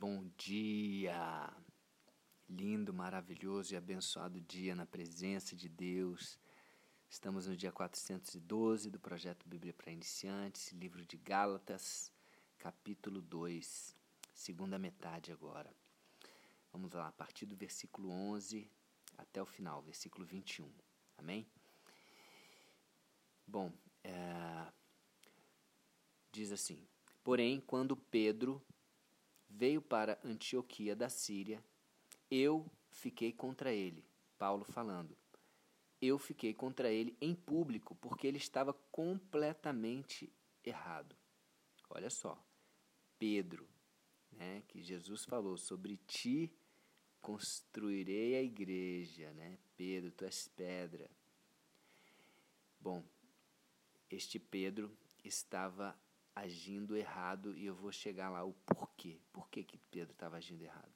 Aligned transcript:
Bom 0.00 0.30
dia! 0.36 1.52
Lindo, 2.48 2.94
maravilhoso 2.94 3.74
e 3.74 3.76
abençoado 3.76 4.40
dia 4.40 4.72
na 4.72 4.86
presença 4.86 5.56
de 5.56 5.68
Deus. 5.68 6.38
Estamos 7.10 7.48
no 7.48 7.56
dia 7.56 7.72
412 7.72 8.90
do 8.90 9.00
projeto 9.00 9.48
Bíblia 9.48 9.74
para 9.74 9.90
Iniciantes, 9.90 10.70
livro 10.70 11.04
de 11.04 11.16
Gálatas, 11.16 12.12
capítulo 12.58 13.20
2, 13.20 13.96
segunda 14.32 14.78
metade 14.78 15.32
agora. 15.32 15.74
Vamos 16.72 16.92
lá, 16.92 17.08
a 17.08 17.12
partir 17.12 17.44
do 17.44 17.56
versículo 17.56 18.08
11 18.08 18.70
até 19.16 19.42
o 19.42 19.46
final, 19.46 19.82
versículo 19.82 20.24
21. 20.24 20.72
Amém? 21.16 21.44
Bom, 23.44 23.72
é... 24.04 24.72
diz 26.30 26.52
assim: 26.52 26.86
Porém, 27.24 27.60
quando 27.60 27.96
Pedro 27.96 28.64
veio 29.48 29.80
para 29.80 30.18
Antioquia 30.24 30.94
da 30.94 31.08
Síria, 31.08 31.62
eu 32.30 32.70
fiquei 32.90 33.32
contra 33.32 33.72
ele. 33.72 34.04
Paulo 34.38 34.64
falando. 34.64 35.16
Eu 36.00 36.18
fiquei 36.18 36.54
contra 36.54 36.90
ele 36.90 37.16
em 37.20 37.34
público, 37.34 37.96
porque 37.96 38.26
ele 38.26 38.38
estava 38.38 38.72
completamente 38.92 40.32
errado. 40.64 41.16
Olha 41.90 42.10
só, 42.10 42.40
Pedro, 43.18 43.68
né, 44.30 44.62
que 44.68 44.80
Jesus 44.82 45.24
falou 45.24 45.56
sobre 45.56 45.96
ti 46.06 46.52
construirei 47.20 48.36
a 48.36 48.42
igreja, 48.42 49.32
né? 49.32 49.58
Pedro, 49.76 50.10
tu 50.12 50.24
és 50.24 50.48
pedra. 50.48 51.10
Bom, 52.80 53.04
este 54.10 54.38
Pedro 54.38 54.96
estava 55.24 55.98
agindo 56.38 56.96
errado 56.96 57.56
e 57.56 57.66
eu 57.66 57.74
vou 57.74 57.92
chegar 57.92 58.30
lá 58.30 58.44
o 58.44 58.52
porquê. 58.66 59.20
Por 59.32 59.48
que, 59.48 59.62
que 59.62 59.78
Pedro 59.90 60.12
estava 60.12 60.36
agindo 60.36 60.62
errado? 60.62 60.92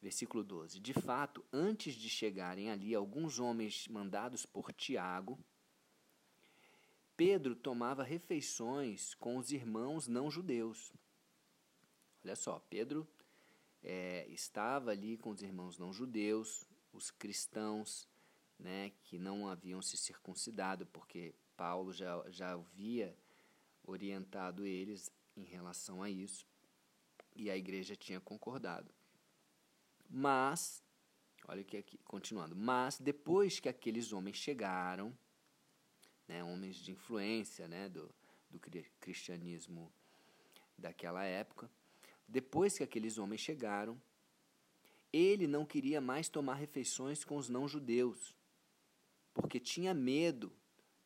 Versículo 0.00 0.42
12: 0.42 0.80
De 0.80 0.92
fato, 0.92 1.44
antes 1.52 1.94
de 1.94 2.08
chegarem 2.08 2.70
ali 2.70 2.94
alguns 2.94 3.38
homens 3.38 3.86
mandados 3.88 4.44
por 4.44 4.72
Tiago, 4.72 5.38
Pedro 7.16 7.54
tomava 7.54 8.02
refeições 8.02 9.14
com 9.14 9.36
os 9.36 9.52
irmãos 9.52 10.08
não 10.08 10.30
judeus. 10.30 10.92
Olha 12.24 12.34
só, 12.34 12.58
Pedro 12.70 13.06
é, 13.82 14.26
estava 14.28 14.90
ali 14.90 15.16
com 15.16 15.30
os 15.30 15.42
irmãos 15.42 15.78
não 15.78 15.92
judeus, 15.92 16.66
os 16.92 17.10
cristãos, 17.10 18.08
né, 18.58 18.92
que 19.04 19.18
não 19.18 19.48
haviam 19.48 19.82
se 19.82 19.96
circuncidado, 19.96 20.86
porque 20.86 21.34
Paulo 21.56 21.92
já, 21.92 22.24
já 22.30 22.52
havia 22.52 23.16
orientado 23.84 24.64
eles 24.64 25.10
em 25.36 25.44
relação 25.44 26.02
a 26.02 26.10
isso 26.10 26.46
e 27.34 27.50
a 27.50 27.56
igreja 27.56 27.96
tinha 27.96 28.20
concordado. 28.20 28.90
Mas, 30.08 30.82
olha 31.48 31.64
que 31.64 31.76
aqui, 31.76 31.98
continuando, 32.04 32.54
mas 32.54 32.98
depois 32.98 33.58
que 33.58 33.68
aqueles 33.68 34.12
homens 34.12 34.36
chegaram, 34.36 35.16
né, 36.28 36.44
homens 36.44 36.76
de 36.76 36.92
influência 36.92 37.66
né, 37.66 37.88
do, 37.88 38.14
do 38.50 38.60
cristianismo 39.00 39.92
daquela 40.76 41.24
época, 41.24 41.70
depois 42.28 42.76
que 42.76 42.84
aqueles 42.84 43.18
homens 43.18 43.40
chegaram, 43.40 44.00
ele 45.12 45.46
não 45.46 45.66
queria 45.66 46.00
mais 46.00 46.28
tomar 46.28 46.54
refeições 46.54 47.24
com 47.24 47.36
os 47.36 47.48
não-judeus, 47.48 48.34
porque 49.34 49.60
tinha 49.60 49.92
medo 49.92 50.52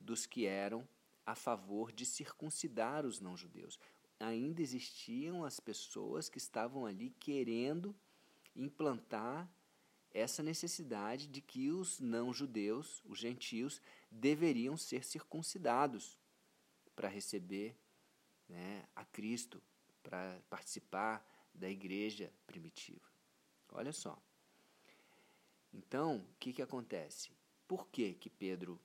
dos 0.01 0.27
que 0.27 0.47
eram 0.47 0.87
a 1.27 1.35
favor 1.35 1.91
de 1.91 2.07
circuncidar 2.07 3.05
os 3.05 3.21
não-judeus. 3.21 3.79
Ainda 4.21 4.63
existiam 4.63 5.45
as 5.45 5.59
pessoas 5.61 6.29
que 6.29 6.39
estavam 6.39 6.87
ali 6.87 7.11
querendo 7.19 7.95
implantar 8.55 9.51
essa 10.15 10.43
necessidade 10.43 11.27
de 11.27 11.43
que 11.43 11.71
os 11.71 12.01
não-judeus, 12.01 13.03
os 13.05 13.19
gentios, 13.19 13.83
deveriam 14.11 14.77
ser 14.77 15.05
circuncidados 15.05 16.19
para 16.95 17.09
receber 17.09 17.77
né, 18.49 18.87
a 18.95 19.05
Cristo, 19.05 19.63
para 20.03 20.41
participar 20.49 21.23
da 21.53 21.69
igreja 21.69 22.33
primitiva. 22.47 23.05
Olha 23.73 23.93
só. 23.93 24.19
Então, 25.73 26.19
o 26.19 26.35
que, 26.39 26.55
que 26.55 26.63
acontece? 26.63 27.31
Por 27.69 27.87
que, 27.89 28.15
que 28.15 28.31
Pedro 28.31 28.81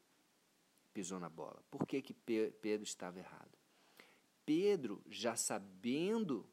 pisou 0.94 1.20
na 1.20 1.30
bola. 1.30 1.64
Por 1.70 1.86
que, 1.86 2.02
que 2.02 2.14
Pedro 2.14 2.84
estava 2.84 3.20
errado? 3.20 3.58
Pedro, 4.46 5.02
já 5.08 5.36
sabendo 5.36 6.50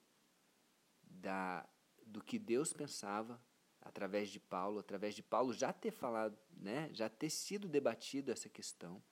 da, 1.03 1.69
do 2.06 2.22
que 2.22 2.38
Deus 2.38 2.72
pensava 2.72 3.43
através 3.81 4.31
de 4.31 4.38
Paulo, 4.38 4.78
através 4.78 5.15
de 5.15 5.22
Paulo 5.22 5.53
já 5.53 5.72
ter 5.72 5.91
falado, 5.91 6.38
né, 6.50 6.91
já 6.93 7.09
ter 7.09 7.31
sido 7.31 7.69
debatido 7.69 8.31
essa 8.31 8.48
questão, 8.48 9.03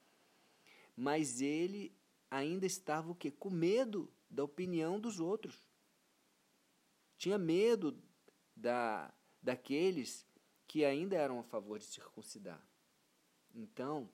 mas 0.94 1.40
ele 1.40 1.96
ainda 2.30 2.66
estava 2.66 3.10
o 3.10 3.14
quê? 3.14 3.30
Com 3.30 3.50
medo 3.50 4.12
da 4.28 4.44
opinião 4.44 5.00
dos 5.00 5.20
outros. 5.20 5.68
Tinha 7.16 7.38
medo 7.38 8.02
da, 8.54 9.12
daqueles 9.42 10.26
que 10.66 10.84
ainda 10.84 11.16
eram 11.16 11.38
a 11.38 11.44
favor 11.44 11.78
de 11.78 11.84
circuncidar. 11.84 12.62
Então, 13.54 14.10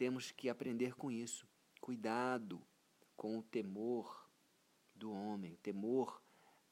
temos 0.00 0.32
que 0.32 0.48
aprender 0.48 0.94
com 0.94 1.10
isso. 1.10 1.46
Cuidado 1.78 2.58
com 3.14 3.38
o 3.38 3.42
temor 3.42 4.26
do 4.94 5.12
homem, 5.12 5.56
temor 5.56 6.22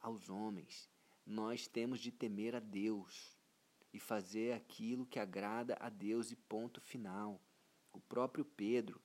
aos 0.01 0.31
homens. 0.31 0.89
Nós 1.27 1.69
temos 1.69 2.01
de 2.01 2.11
temer 2.11 2.57
a 2.57 2.59
Deus 2.59 3.39
e 3.93 4.01
fazer 4.01 4.55
aquilo 4.55 5.05
que 5.05 5.19
agrada 5.19 5.77
a 5.79 5.91
Deus 5.91 6.31
e 6.31 6.37
ponto 6.37 6.81
final. 6.81 7.39
O 7.93 8.01
próprio 8.01 8.47
Pedro, 8.47 8.99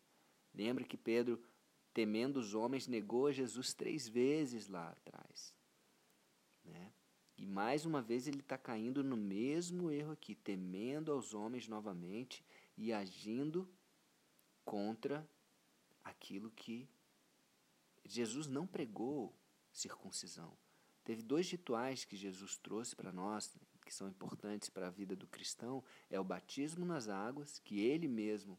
lembra 0.53 0.85
que 0.85 0.95
Pedro, 0.95 1.43
temendo 1.93 2.37
os 2.37 2.53
homens, 2.53 2.87
negou 2.87 3.29
Jesus 3.29 3.73
três 3.73 4.07
vezes 4.07 4.69
lá 4.69 4.87
atrás. 4.87 5.53
Né? 6.63 6.93
E 7.37 7.45
mais 7.45 7.85
uma 7.85 8.01
vez 8.01 8.25
ele 8.25 8.39
está 8.39 8.57
caindo 8.57 9.03
no 9.03 9.17
mesmo 9.17 9.91
erro 9.91 10.13
aqui, 10.13 10.33
temendo 10.33 11.11
aos 11.11 11.33
homens 11.33 11.67
novamente 11.67 12.41
e 12.77 12.93
agindo 12.93 13.69
contra 14.65 15.27
aquilo 16.03 16.51
que 16.51 16.89
Jesus 18.05 18.47
não 18.47 18.67
pregou 18.67 19.33
circuncisão. 19.71 20.55
Teve 21.03 21.21
dois 21.21 21.49
rituais 21.49 22.05
que 22.05 22.15
Jesus 22.15 22.57
trouxe 22.57 22.95
para 22.95 23.11
nós, 23.11 23.55
que 23.85 23.93
são 23.93 24.07
importantes 24.07 24.69
para 24.69 24.87
a 24.87 24.91
vida 24.91 25.15
do 25.15 25.27
cristão, 25.27 25.83
é 26.09 26.19
o 26.19 26.23
batismo 26.23 26.85
nas 26.85 27.09
águas, 27.09 27.59
que 27.59 27.79
ele 27.79 28.07
mesmo 28.07 28.57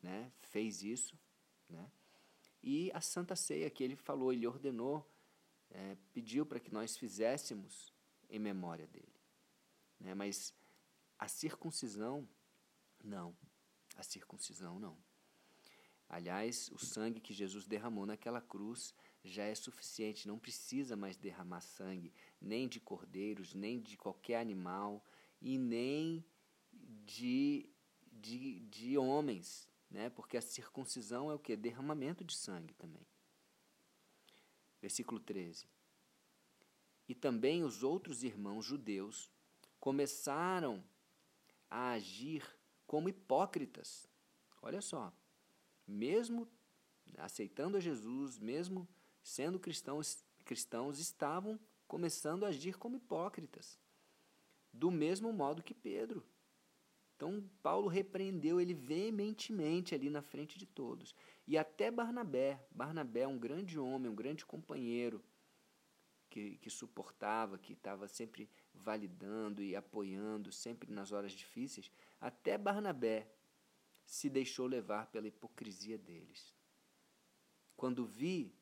né, 0.00 0.30
fez 0.40 0.82
isso, 0.82 1.18
né, 1.68 1.90
e 2.66 2.90
a 2.94 3.00
Santa 3.00 3.36
Ceia, 3.36 3.68
que 3.68 3.84
ele 3.84 3.94
falou, 3.94 4.32
ele 4.32 4.46
ordenou, 4.46 5.06
é, 5.70 5.98
pediu 6.14 6.46
para 6.46 6.58
que 6.58 6.72
nós 6.72 6.96
fizéssemos 6.96 7.92
em 8.30 8.38
memória 8.38 8.86
dele. 8.86 9.20
Né, 10.00 10.14
mas 10.14 10.54
a 11.18 11.28
circuncisão, 11.28 12.26
não. 13.02 13.36
A 13.96 14.02
circuncisão 14.02 14.78
não. 14.78 14.96
Aliás, 16.08 16.70
o 16.70 16.78
sangue 16.78 17.20
que 17.20 17.32
Jesus 17.32 17.66
derramou 17.66 18.06
naquela 18.06 18.40
cruz 18.40 18.94
já 19.24 19.44
é 19.44 19.54
suficiente, 19.54 20.28
não 20.28 20.38
precisa 20.38 20.96
mais 20.96 21.16
derramar 21.16 21.60
sangue, 21.60 22.12
nem 22.40 22.68
de 22.68 22.78
cordeiros, 22.78 23.54
nem 23.54 23.80
de 23.80 23.96
qualquer 23.96 24.38
animal 24.38 25.04
e 25.40 25.58
nem 25.58 26.24
de, 27.04 27.68
de, 28.12 28.60
de 28.60 28.98
homens, 28.98 29.68
né? 29.90 30.10
porque 30.10 30.36
a 30.36 30.42
circuncisão 30.42 31.30
é 31.30 31.34
o 31.34 31.38
que? 31.38 31.56
Derramamento 31.56 32.22
de 32.22 32.36
sangue 32.36 32.74
também. 32.74 33.06
Versículo 34.80 35.18
13. 35.18 35.66
E 37.08 37.14
também 37.14 37.64
os 37.64 37.82
outros 37.82 38.22
irmãos 38.22 38.64
judeus 38.64 39.30
começaram 39.80 40.84
a 41.70 41.92
agir 41.92 42.44
como 42.94 43.08
hipócritas. 43.08 44.08
Olha 44.62 44.80
só, 44.80 45.12
mesmo 45.84 46.48
aceitando 47.18 47.76
a 47.76 47.80
Jesus, 47.80 48.38
mesmo 48.38 48.86
sendo 49.20 49.58
cristãos, 49.58 50.24
cristãos 50.44 51.00
estavam 51.00 51.58
começando 51.88 52.44
a 52.44 52.50
agir 52.50 52.78
como 52.78 52.94
hipócritas, 52.94 53.80
do 54.72 54.92
mesmo 54.92 55.32
modo 55.32 55.60
que 55.60 55.74
Pedro. 55.74 56.24
Então, 57.16 57.42
Paulo 57.64 57.88
repreendeu 57.88 58.60
ele 58.60 58.74
veementemente 58.74 59.92
ali 59.92 60.08
na 60.08 60.22
frente 60.22 60.56
de 60.56 60.64
todos. 60.64 61.16
E 61.48 61.58
até 61.58 61.90
Barnabé. 61.90 62.64
Barnabé 62.70 63.26
um 63.26 63.36
grande 63.36 63.76
homem, 63.76 64.08
um 64.08 64.14
grande 64.14 64.46
companheiro, 64.46 65.20
que, 66.34 66.56
que 66.56 66.68
suportava, 66.68 67.56
que 67.56 67.74
estava 67.74 68.08
sempre 68.08 68.50
validando 68.74 69.62
e 69.62 69.76
apoiando, 69.76 70.50
sempre 70.50 70.92
nas 70.92 71.12
horas 71.12 71.30
difíceis, 71.30 71.92
até 72.20 72.58
Barnabé 72.58 73.28
se 74.04 74.28
deixou 74.28 74.66
levar 74.66 75.06
pela 75.12 75.28
hipocrisia 75.28 75.96
deles. 75.96 76.52
Quando 77.76 78.04
vi 78.04 78.52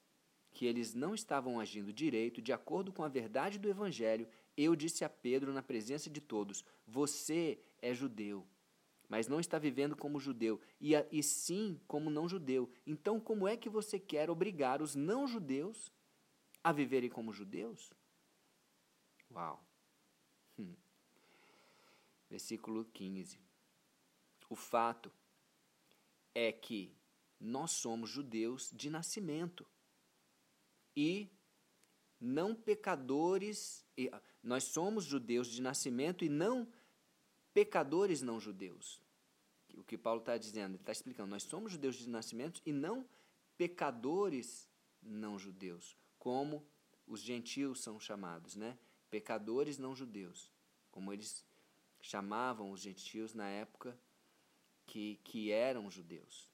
que 0.50 0.66
eles 0.66 0.92
não 0.92 1.14
estavam 1.14 1.58
agindo 1.58 1.94
direito, 1.94 2.42
de 2.42 2.52
acordo 2.52 2.92
com 2.92 3.02
a 3.02 3.08
verdade 3.08 3.58
do 3.58 3.70
Evangelho, 3.70 4.28
eu 4.54 4.76
disse 4.76 5.02
a 5.02 5.08
Pedro 5.08 5.50
na 5.50 5.62
presença 5.62 6.10
de 6.10 6.20
todos: 6.20 6.62
Você 6.86 7.58
é 7.80 7.94
judeu, 7.94 8.46
mas 9.08 9.28
não 9.28 9.40
está 9.40 9.58
vivendo 9.58 9.96
como 9.96 10.20
judeu, 10.20 10.60
e, 10.78 10.92
e 11.10 11.22
sim 11.22 11.80
como 11.86 12.10
não 12.10 12.28
judeu. 12.28 12.70
Então, 12.86 13.18
como 13.18 13.48
é 13.48 13.56
que 13.56 13.70
você 13.70 13.98
quer 13.98 14.28
obrigar 14.28 14.82
os 14.82 14.94
não 14.94 15.26
judeus 15.26 15.90
a 16.62 16.72
viverem 16.72 17.10
como 17.10 17.32
judeus? 17.32 17.92
Uau! 19.30 19.64
Hum. 20.58 20.74
Versículo 22.28 22.84
15. 22.86 23.38
O 24.48 24.56
fato 24.56 25.12
é 26.34 26.52
que 26.52 26.94
nós 27.40 27.72
somos 27.72 28.10
judeus 28.10 28.70
de 28.72 28.88
nascimento 28.88 29.66
e 30.96 31.28
não 32.20 32.54
pecadores. 32.54 33.84
Ah, 34.12 34.20
nós 34.42 34.64
somos 34.64 35.04
judeus 35.04 35.48
de 35.48 35.60
nascimento 35.60 36.24
e 36.24 36.28
não 36.28 36.70
pecadores 37.52 38.22
não 38.22 38.38
judeus. 38.38 39.00
O 39.74 39.82
que 39.82 39.96
Paulo 39.96 40.20
está 40.20 40.36
dizendo, 40.36 40.74
ele 40.74 40.82
está 40.82 40.92
explicando. 40.92 41.30
Nós 41.30 41.42
somos 41.44 41.72
judeus 41.72 41.96
de 41.96 42.08
nascimento 42.08 42.60
e 42.64 42.72
não 42.72 43.06
pecadores 43.56 44.68
não 45.02 45.38
judeus, 45.38 45.96
como 46.22 46.64
os 47.04 47.20
gentios 47.20 47.80
são 47.80 47.98
chamados, 47.98 48.54
né? 48.54 48.78
Pecadores 49.10 49.76
não 49.76 49.92
judeus, 49.92 50.52
como 50.88 51.12
eles 51.12 51.44
chamavam 52.00 52.70
os 52.70 52.80
gentios 52.80 53.34
na 53.34 53.48
época 53.48 53.98
que, 54.86 55.16
que 55.24 55.50
eram 55.50 55.90
judeus, 55.90 56.48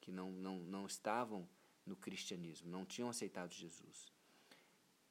que 0.00 0.10
não, 0.10 0.32
não, 0.32 0.60
não 0.60 0.86
estavam 0.86 1.46
no 1.84 1.94
cristianismo, 1.94 2.70
não 2.70 2.86
tinham 2.86 3.10
aceitado 3.10 3.52
Jesus. 3.52 4.10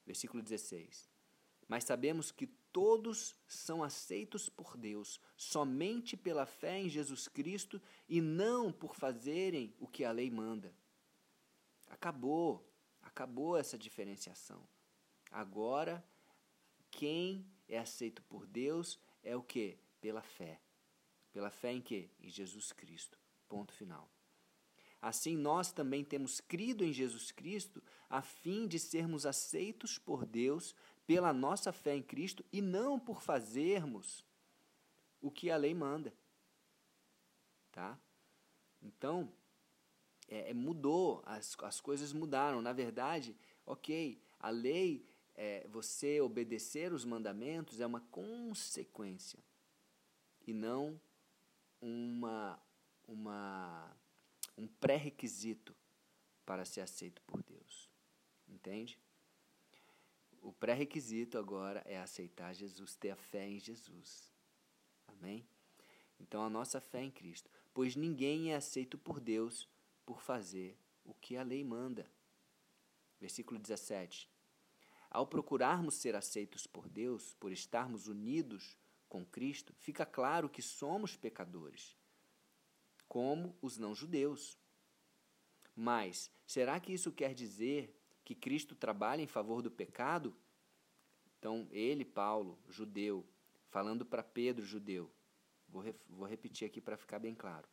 Versículo 0.04 0.42
16. 0.42 1.08
Mas 1.68 1.84
sabemos 1.84 2.32
que 2.32 2.48
todos 2.48 3.36
são 3.48 3.84
aceitos 3.84 4.50
por 4.50 4.78
Deus 4.78 5.22
somente 5.38 6.18
pela 6.18 6.48
fé 6.48 6.80
em 6.80 6.90
Jesus 6.90 7.28
Cristo 7.28 7.80
e 8.10 8.20
não 8.20 8.72
por 8.72 8.96
fazerem 8.96 9.76
o 9.80 9.88
que 9.88 10.04
a 10.04 10.12
lei 10.12 10.32
manda. 10.32 10.76
Acabou, 11.88 12.68
acabou 13.06 13.56
essa 13.56 13.78
diferenciação. 13.78 14.68
Agora, 15.32 16.04
quem 16.92 17.46
é 17.70 17.78
aceito 17.78 18.22
por 18.24 18.46
Deus 18.48 19.00
é 19.24 19.36
o 19.36 19.44
que? 19.44 19.78
Pela 20.02 20.22
fé. 20.22 20.60
Pela 21.32 21.50
fé 21.50 21.72
em 21.72 21.82
quê? 21.82 22.10
Em 22.20 22.30
Jesus 22.30 22.74
Cristo. 22.74 23.18
Ponto 23.48 23.72
final. 23.72 24.10
Assim, 25.02 25.38
nós 25.38 25.72
também 25.72 26.04
temos 26.04 26.42
crido 26.42 26.84
em 26.84 26.92
Jesus 26.92 27.32
Cristo 27.32 27.82
a 28.10 28.22
fim 28.22 28.68
de 28.68 28.80
sermos 28.80 29.26
aceitos 29.26 30.00
por 30.00 30.26
Deus 30.26 30.76
pela 31.06 31.32
nossa 31.32 31.72
fé 31.72 31.96
em 31.96 32.02
Cristo 32.02 32.44
e 32.52 32.62
não 32.62 33.00
por 33.00 33.22
fazermos 33.22 34.26
o 35.22 35.30
que 35.30 35.52
a 35.52 35.58
lei 35.58 35.76
manda. 35.76 36.12
Tá? 37.72 38.00
Então, 38.82 39.32
é, 40.28 40.50
é, 40.50 40.54
mudou, 40.54 41.22
as, 41.26 41.56
as 41.62 41.80
coisas 41.80 42.14
mudaram. 42.14 42.62
Na 42.62 42.74
verdade, 42.74 43.36
ok, 43.66 44.22
a 44.40 44.50
lei, 44.50 45.06
é, 45.36 45.68
você 45.68 46.22
obedecer 46.22 46.94
os 46.94 47.06
mandamentos 47.06 47.80
é 47.80 47.86
uma 47.86 48.02
consequência 48.02 49.40
e 50.48 50.54
não 50.54 51.00
uma, 51.82 52.60
uma, 53.08 53.96
um 54.58 54.68
pré-requisito 54.68 55.76
para 56.46 56.66
ser 56.66 56.82
aceito 56.82 57.22
por 57.24 57.44
Deus. 57.44 57.90
Entende? 58.48 59.00
O 60.42 60.54
pré-requisito 60.54 61.38
agora 61.38 61.82
é 61.86 61.98
aceitar 61.98 62.54
Jesus, 62.54 62.96
ter 62.96 63.10
a 63.10 63.16
fé 63.16 63.48
em 63.48 63.60
Jesus. 63.60 64.32
Amém? 65.08 65.46
Então 66.20 66.44
a 66.44 66.50
nossa 66.50 66.80
fé 66.80 67.04
em 67.04 67.12
Cristo. 67.12 67.50
Pois 67.74 67.96
ninguém 67.96 68.52
é 68.52 68.56
aceito 68.56 68.98
por 68.98 69.20
Deus 69.20 69.68
por 70.06 70.22
fazer 70.22 70.78
o 71.04 71.14
que 71.14 71.38
a 71.38 71.44
lei 71.44 71.64
manda. 71.64 72.10
Versículo 73.20 73.60
17. 73.60 74.30
Ao 75.10 75.26
procurarmos 75.26 75.96
ser 75.96 76.16
aceitos 76.16 76.68
por 76.68 76.90
Deus, 76.90 77.34
por 77.36 77.52
estarmos 77.52 78.08
unidos 78.08 78.78
com 79.08 79.26
Cristo, 79.26 79.74
fica 79.80 80.06
claro 80.06 80.50
que 80.50 80.62
somos 80.62 81.16
pecadores, 81.16 81.96
como 83.08 83.58
os 83.62 83.78
não-judeus. 83.78 84.60
Mas 85.76 86.32
será 86.46 86.80
que 86.80 86.94
isso 86.94 87.12
quer 87.12 87.34
dizer 87.34 87.98
que 88.24 88.36
Cristo 88.36 88.76
trabalha 88.76 89.22
em 89.22 89.28
favor 89.28 89.62
do 89.62 89.72
pecado? 89.72 90.36
Então, 91.40 91.68
ele, 91.72 92.04
Paulo, 92.04 92.60
judeu, 92.68 93.26
falando 93.70 94.06
para 94.06 94.24
Pedro, 94.24 94.66
judeu, 94.66 95.12
vou, 95.70 95.84
vou 96.10 96.28
repetir 96.28 96.68
aqui 96.68 96.82
para 96.82 96.98
ficar 96.98 97.20
bem 97.20 97.36
claro. 97.36 97.68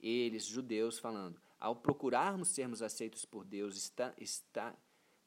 Eles, 0.00 0.44
judeus, 0.44 0.98
falando, 0.98 1.40
ao 1.58 1.76
procurarmos 1.76 2.48
sermos 2.48 2.82
aceitos 2.82 3.24
por 3.24 3.44
Deus, 3.44 3.76
está, 3.76 4.14
está, 4.18 4.76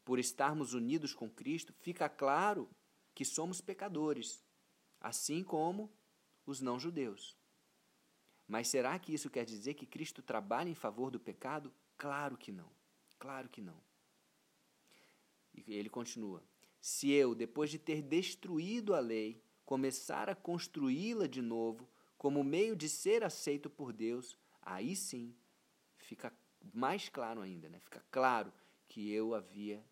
por 0.05 0.19
estarmos 0.19 0.73
unidos 0.73 1.13
com 1.13 1.29
Cristo, 1.29 1.73
fica 1.81 2.07
claro 2.07 2.69
que 3.13 3.25
somos 3.25 3.61
pecadores, 3.61 4.43
assim 4.99 5.43
como 5.43 5.91
os 6.45 6.61
não-judeus. 6.61 7.35
Mas 8.47 8.67
será 8.67 8.97
que 8.97 9.13
isso 9.13 9.29
quer 9.29 9.45
dizer 9.45 9.75
que 9.75 9.85
Cristo 9.85 10.21
trabalha 10.21 10.69
em 10.69 10.75
favor 10.75 11.11
do 11.11 11.19
pecado? 11.19 11.71
Claro 11.97 12.37
que 12.37 12.51
não. 12.51 12.69
Claro 13.19 13.49
que 13.49 13.61
não. 13.61 13.79
E 15.53 15.73
ele 15.73 15.89
continua: 15.89 16.43
Se 16.81 17.11
eu, 17.11 17.35
depois 17.35 17.69
de 17.69 17.77
ter 17.77 18.01
destruído 18.01 18.95
a 18.95 18.99
lei, 18.99 19.43
começar 19.65 20.29
a 20.29 20.35
construí-la 20.35 21.27
de 21.27 21.41
novo, 21.41 21.87
como 22.17 22.43
meio 22.43 22.75
de 22.75 22.89
ser 22.89 23.23
aceito 23.23 23.69
por 23.69 23.93
Deus, 23.93 24.37
aí 24.61 24.95
sim 24.95 25.35
fica 25.97 26.33
mais 26.73 27.09
claro 27.09 27.41
ainda, 27.41 27.69
né? 27.69 27.79
fica 27.79 28.03
claro 28.11 28.51
que 28.87 29.11
eu 29.11 29.33
havia 29.33 29.83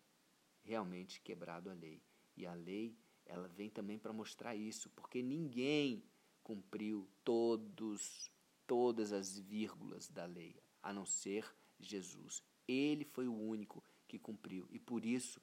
realmente 0.62 1.20
quebrado 1.20 1.70
a 1.70 1.72
lei. 1.72 2.02
E 2.36 2.46
a 2.46 2.54
lei, 2.54 2.96
ela 3.24 3.48
vem 3.48 3.70
também 3.70 3.98
para 3.98 4.12
mostrar 4.12 4.54
isso, 4.54 4.90
porque 4.90 5.22
ninguém 5.22 6.04
cumpriu 6.42 7.08
todos 7.24 8.30
todas 8.66 9.14
as 9.14 9.38
vírgulas 9.38 10.10
da 10.10 10.26
lei, 10.26 10.54
a 10.82 10.92
não 10.92 11.06
ser 11.06 11.50
Jesus. 11.80 12.42
Ele 12.68 13.02
foi 13.02 13.26
o 13.26 13.34
único 13.34 13.82
que 14.06 14.18
cumpriu 14.18 14.68
e 14.70 14.78
por 14.78 15.06
isso 15.06 15.40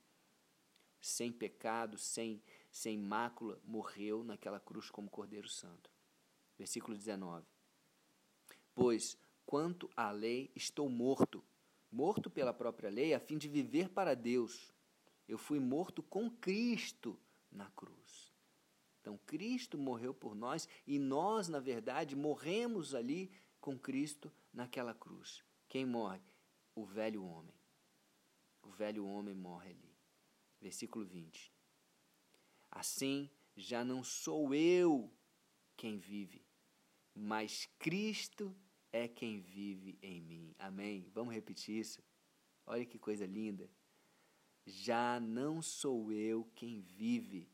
sem 1.02 1.32
pecado, 1.32 1.98
sem, 1.98 2.42
sem 2.72 2.98
mácula, 2.98 3.60
morreu 3.64 4.24
naquela 4.24 4.60
cruz 4.60 4.90
como 4.90 5.10
Cordeiro 5.10 5.50
Santo. 5.50 5.90
Versículo 6.58 6.96
19. 6.96 7.46
Pois, 8.76 9.18
quanto 9.46 9.90
à 9.96 10.12
lei, 10.12 10.52
estou 10.54 10.90
morto, 10.90 11.44
morto 11.92 12.30
pela 12.30 12.54
própria 12.54 12.90
lei, 12.90 13.14
a 13.14 13.20
fim 13.20 13.38
de 13.38 13.48
viver 13.48 13.90
para 13.90 14.14
Deus. 14.14 14.74
Eu 15.28 15.38
fui 15.38 15.60
morto 15.60 16.04
com 16.04 16.30
Cristo 16.30 17.18
na 17.52 17.72
cruz. 17.72 18.36
Então, 19.00 19.18
Cristo 19.26 19.78
morreu 19.78 20.14
por 20.14 20.36
nós 20.36 20.68
e 20.86 21.00
nós, 21.00 21.48
na 21.48 21.60
verdade, 21.60 22.16
morremos 22.16 22.94
ali 22.94 23.32
com 23.62 23.80
Cristo 23.80 24.32
naquela 24.54 24.94
cruz. 24.94 25.44
Quem 25.70 25.86
morre? 25.86 26.22
O 26.76 26.86
velho 26.86 27.24
homem. 27.24 27.56
O 28.62 28.70
velho 28.72 29.06
homem 29.06 29.34
morre 29.34 29.70
ali. 29.70 29.96
Versículo 30.60 31.06
20. 31.06 31.54
Assim, 32.70 33.30
já 33.56 33.86
não 33.86 34.04
sou 34.04 34.54
eu 34.54 35.10
quem 35.78 35.98
vive, 35.98 36.46
mas 37.14 37.70
Cristo 37.80 38.56
é 38.96 39.10
quem 39.10 39.42
vive 39.42 39.98
em 40.02 40.22
mim. 40.22 40.56
Amém? 40.58 41.06
Vamos 41.14 41.34
repetir 41.34 41.78
isso? 41.78 42.02
Olha 42.66 42.86
que 42.86 42.98
coisa 42.98 43.26
linda. 43.26 43.70
Já 44.66 45.20
não 45.20 45.62
sou 45.62 46.14
eu 46.14 46.50
quem 46.56 46.80
vive, 46.80 47.50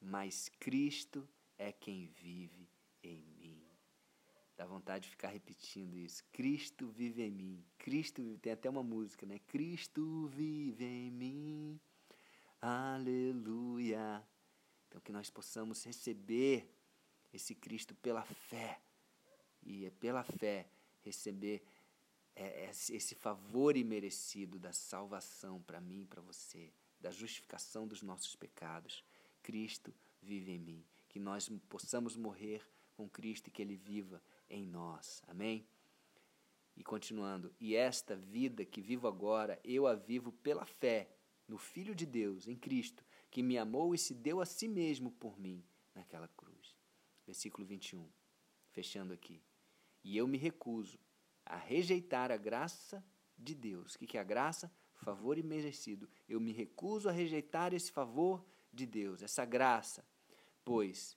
mas 0.00 0.48
Cristo 0.58 1.28
é 1.58 1.70
quem 1.70 2.06
vive 2.06 2.66
em 3.02 3.22
mim. 3.38 3.62
Dá 4.56 4.64
vontade 4.64 5.04
de 5.04 5.10
ficar 5.10 5.28
repetindo 5.28 5.98
isso. 5.98 6.24
Cristo 6.32 6.88
vive 6.88 7.22
em 7.22 7.30
mim. 7.30 7.64
Cristo 7.76 8.22
vive. 8.22 8.38
Tem 8.38 8.52
até 8.52 8.68
uma 8.68 8.82
música, 8.82 9.26
né? 9.26 9.38
Cristo 9.46 10.28
vive 10.28 10.84
em 10.84 11.10
mim. 11.10 11.80
Aleluia. 12.60 14.26
Então, 14.88 15.00
que 15.02 15.12
nós 15.12 15.30
possamos 15.30 15.84
receber 15.84 16.74
esse 17.32 17.54
Cristo 17.54 17.94
pela 17.96 18.24
fé. 18.24 18.80
E 19.62 19.86
é 19.86 19.90
pela 19.90 20.22
fé 20.22 20.66
receber 21.02 21.62
é, 22.34 22.70
esse 22.70 23.14
favor 23.14 23.76
imerecido 23.76 24.58
da 24.58 24.72
salvação 24.72 25.60
para 25.62 25.80
mim 25.80 26.02
e 26.02 26.06
para 26.06 26.22
você, 26.22 26.72
da 27.00 27.10
justificação 27.10 27.86
dos 27.86 28.02
nossos 28.02 28.34
pecados. 28.36 29.04
Cristo 29.42 29.92
vive 30.22 30.52
em 30.52 30.58
mim. 30.58 30.84
Que 31.08 31.18
nós 31.18 31.48
possamos 31.68 32.16
morrer 32.16 32.66
com 32.96 33.08
Cristo 33.08 33.48
e 33.48 33.50
que 33.50 33.62
Ele 33.62 33.76
viva 33.76 34.22
em 34.48 34.64
nós. 34.66 35.22
Amém? 35.26 35.66
E 36.76 36.82
continuando, 36.82 37.52
e 37.60 37.74
esta 37.74 38.16
vida 38.16 38.64
que 38.64 38.80
vivo 38.80 39.06
agora, 39.06 39.60
eu 39.64 39.86
a 39.86 39.94
vivo 39.94 40.32
pela 40.32 40.64
fé 40.64 41.10
no 41.46 41.58
Filho 41.58 41.94
de 41.94 42.06
Deus, 42.06 42.46
em 42.46 42.56
Cristo, 42.56 43.04
que 43.30 43.42
me 43.42 43.58
amou 43.58 43.94
e 43.94 43.98
se 43.98 44.14
deu 44.14 44.40
a 44.40 44.46
si 44.46 44.68
mesmo 44.68 45.10
por 45.10 45.38
mim 45.38 45.62
naquela 45.94 46.28
cruz. 46.28 46.76
Versículo 47.26 47.66
21, 47.66 48.08
fechando 48.70 49.12
aqui. 49.12 49.42
E 50.02 50.16
eu 50.16 50.26
me 50.26 50.38
recuso 50.38 50.98
a 51.44 51.56
rejeitar 51.56 52.30
a 52.30 52.36
graça 52.36 53.04
de 53.36 53.54
Deus. 53.54 53.94
O 53.94 53.98
que 53.98 54.16
é 54.16 54.20
a 54.20 54.24
graça? 54.24 54.72
Favor 54.94 55.38
imerecido. 55.38 56.08
Eu 56.28 56.40
me 56.40 56.52
recuso 56.52 57.08
a 57.08 57.12
rejeitar 57.12 57.72
esse 57.72 57.90
favor 57.90 58.44
de 58.72 58.86
Deus, 58.86 59.22
essa 59.22 59.44
graça. 59.44 60.06
Pois, 60.64 61.16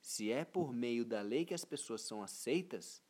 se 0.00 0.32
é 0.32 0.44
por 0.44 0.72
meio 0.72 1.04
da 1.04 1.20
lei 1.20 1.44
que 1.44 1.54
as 1.54 1.64
pessoas 1.64 2.02
são 2.02 2.22
aceitas 2.22 3.02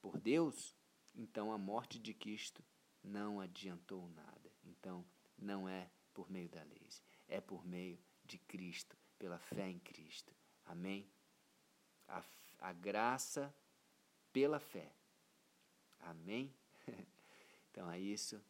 por 0.00 0.18
Deus, 0.18 0.74
então 1.14 1.52
a 1.52 1.58
morte 1.58 1.98
de 1.98 2.14
Cristo 2.14 2.64
não 3.02 3.40
adiantou 3.40 4.08
nada. 4.08 4.50
Então, 4.64 5.04
não 5.38 5.68
é 5.68 5.90
por 6.12 6.30
meio 6.30 6.48
da 6.48 6.62
lei, 6.62 6.88
é 7.28 7.40
por 7.40 7.64
meio 7.66 7.98
de 8.24 8.38
Cristo, 8.38 8.96
pela 9.18 9.38
fé 9.38 9.68
em 9.68 9.78
Cristo. 9.78 10.34
Amém? 10.64 11.10
A, 12.08 12.22
a 12.60 12.72
graça 12.72 13.54
pela 14.34 14.58
fé. 14.58 14.90
Amém? 16.00 16.52
então 17.70 17.88
é 17.88 18.00
isso. 18.00 18.42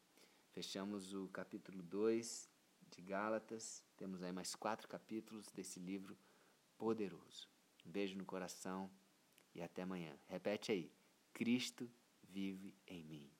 Fechamos 0.51 1.13
o 1.13 1.29
capítulo 1.29 1.83
2 1.83 2.49
de 2.91 3.03
Gálatas. 3.03 3.85
Temos 3.95 4.23
aí 4.23 4.33
mais 4.33 4.55
quatro 4.55 4.89
capítulos 4.89 5.53
desse 5.53 5.79
livro 5.79 6.17
poderoso. 6.79 7.51
Um 7.85 7.91
beijo 7.91 8.17
no 8.17 8.25
coração 8.25 8.91
e 9.55 9.61
até 9.61 9.83
amanhã. 9.83 10.19
Repete 10.27 10.73
aí. 10.73 10.91
Cristo 11.35 11.89
vive 12.31 12.75
em 12.87 13.05
mim. 13.05 13.34